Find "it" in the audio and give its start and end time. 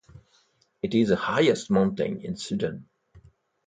0.81-0.95